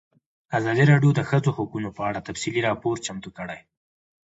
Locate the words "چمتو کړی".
3.05-3.59